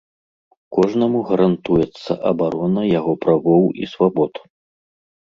[0.75, 4.33] Кожнаму гарантуецца абарона яго правоў і свабод.